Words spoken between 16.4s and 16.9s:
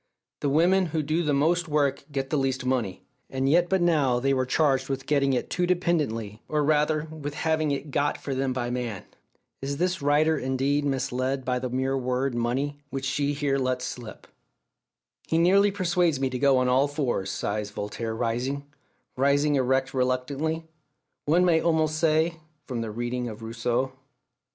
on all